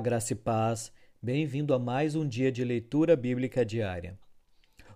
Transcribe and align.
Graça 0.00 0.34
e 0.34 0.36
paz, 0.36 0.92
bem-vindo 1.20 1.74
a 1.74 1.78
mais 1.78 2.14
um 2.14 2.24
dia 2.24 2.52
de 2.52 2.62
leitura 2.62 3.16
bíblica 3.16 3.66
diária. 3.66 4.16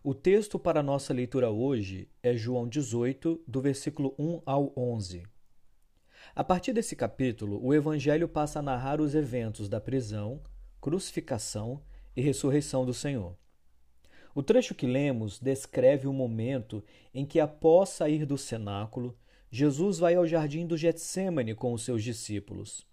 O 0.04 0.14
texto 0.14 0.56
para 0.56 0.84
nossa 0.84 1.12
leitura 1.12 1.50
hoje 1.50 2.08
é 2.22 2.32
João 2.36 2.68
18, 2.68 3.42
do 3.44 3.60
versículo 3.60 4.14
1 4.16 4.42
ao 4.46 4.72
11. 4.76 5.24
A 6.32 6.44
partir 6.44 6.72
desse 6.72 6.94
capítulo, 6.94 7.58
o 7.60 7.74
Evangelho 7.74 8.28
passa 8.28 8.60
a 8.60 8.62
narrar 8.62 9.00
os 9.00 9.16
eventos 9.16 9.68
da 9.68 9.80
prisão, 9.80 10.40
crucificação 10.80 11.82
e 12.14 12.20
ressurreição 12.20 12.86
do 12.86 12.94
Senhor. 12.94 13.36
O 14.32 14.44
trecho 14.44 14.76
que 14.76 14.86
lemos 14.86 15.40
descreve 15.40 16.06
o 16.06 16.12
momento 16.12 16.84
em 17.12 17.26
que, 17.26 17.40
após 17.40 17.88
sair 17.88 18.24
do 18.24 18.38
cenáculo, 18.38 19.18
Jesus 19.50 19.98
vai 19.98 20.14
ao 20.14 20.24
jardim 20.24 20.68
do 20.68 20.76
Getsemane 20.76 21.52
com 21.52 21.72
os 21.72 21.84
seus 21.84 22.04
discípulos. 22.04 22.86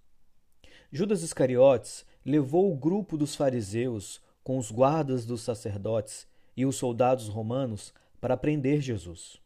Judas 0.95 1.23
Iscariotes 1.23 2.05
levou 2.23 2.71
o 2.71 2.75
grupo 2.75 3.17
dos 3.17 3.35
fariseus 3.35 4.21
com 4.43 4.59
os 4.59 4.69
guardas 4.69 5.25
dos 5.25 5.41
sacerdotes 5.41 6.27
e 6.55 6.67
os 6.67 6.75
soldados 6.75 7.27
romanos 7.27 7.91
para 8.21 8.37
prender 8.37 8.79
Jesus. 8.79 9.41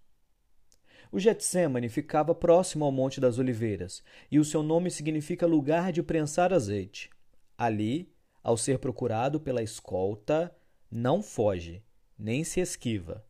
O 1.10 1.18
Getsemane 1.18 1.88
ficava 1.88 2.36
próximo 2.36 2.84
ao 2.84 2.92
Monte 2.92 3.22
das 3.22 3.40
Oliveiras, 3.40 4.04
e 4.30 4.40
o 4.40 4.44
seu 4.44 4.62
nome 4.62 4.92
significa 4.92 5.48
lugar 5.48 5.94
de 5.94 6.04
prensar 6.04 6.52
azeite. 6.52 7.10
Ali, 7.58 8.12
ao 8.44 8.58
ser 8.58 8.78
procurado 8.78 9.40
pela 9.40 9.64
escolta, 9.64 10.54
não 10.92 11.24
foge, 11.24 11.82
nem 12.20 12.44
se 12.44 12.60
esquiva, 12.60 13.24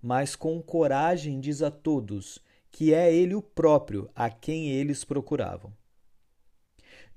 mas 0.00 0.34
com 0.34 0.62
coragem 0.62 1.38
diz 1.38 1.60
a 1.60 1.70
todos 1.70 2.42
que 2.70 2.94
é 2.94 3.14
ele 3.14 3.34
o 3.34 3.42
próprio 3.42 4.08
a 4.14 4.30
quem 4.30 4.70
eles 4.70 5.04
procuravam. 5.04 5.70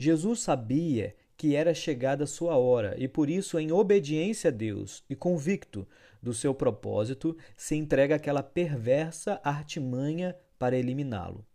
Jesus 0.02 0.40
sabia 0.40 1.16
que 1.38 1.56
era 1.56 1.76
chegada 1.76 2.24
a 2.24 2.28
sua 2.28 2.58
hora 2.58 2.96
e 2.98 3.08
por 3.08 3.30
isso, 3.30 3.60
em 3.60 3.72
obediência 3.72 4.48
a 4.48 4.52
Deus 4.52 5.04
e 5.08 5.16
convicto 5.16 5.88
do 6.20 6.34
seu 6.34 6.56
propósito, 6.56 7.38
se 7.56 7.76
entrega 7.76 8.16
àquela 8.16 8.42
perversa 8.42 9.40
artimanha 9.44 10.36
para 10.58 10.76
eliminá-lo. 10.76 11.46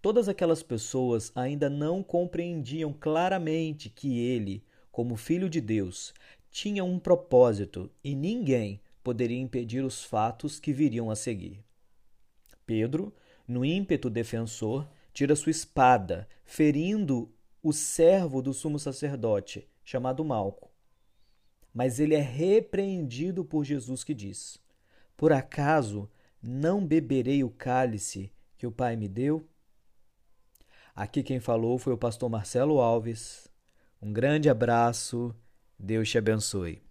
Todas 0.00 0.30
aquelas 0.30 0.62
pessoas 0.62 1.30
ainda 1.34 1.68
não 1.68 2.02
compreendiam 2.02 2.90
claramente 2.90 3.90
que 3.90 4.18
ele, 4.18 4.64
como 4.90 5.14
filho 5.14 5.50
de 5.50 5.60
Deus, 5.60 6.14
tinha 6.50 6.82
um 6.82 6.98
propósito 6.98 7.90
e 8.02 8.14
ninguém 8.14 8.80
poderia 9.04 9.38
impedir 9.38 9.84
os 9.84 10.02
fatos 10.02 10.58
que 10.58 10.72
viriam 10.72 11.10
a 11.10 11.14
seguir. 11.14 11.62
Pedro, 12.64 13.14
no 13.46 13.62
ímpeto 13.62 14.08
defensor, 14.08 14.88
tira 15.12 15.36
sua 15.36 15.50
espada, 15.50 16.26
ferindo 16.48 17.30
o 17.62 17.74
servo 17.74 18.40
do 18.40 18.54
sumo 18.54 18.78
sacerdote, 18.78 19.68
chamado 19.84 20.24
Malco. 20.24 20.70
Mas 21.74 22.00
ele 22.00 22.14
é 22.14 22.22
repreendido 22.22 23.44
por 23.44 23.64
Jesus 23.64 24.02
que 24.02 24.14
diz: 24.14 24.58
Por 25.14 25.30
acaso 25.30 26.10
não 26.42 26.84
beberei 26.84 27.44
o 27.44 27.50
cálice 27.50 28.32
que 28.56 28.66
o 28.66 28.72
Pai 28.72 28.96
me 28.96 29.06
deu? 29.06 29.46
Aqui 30.96 31.22
quem 31.22 31.38
falou 31.38 31.78
foi 31.78 31.92
o 31.92 31.98
pastor 31.98 32.30
Marcelo 32.30 32.80
Alves. 32.80 33.46
Um 34.00 34.10
grande 34.10 34.48
abraço, 34.48 35.36
Deus 35.78 36.08
te 36.08 36.16
abençoe. 36.16 36.82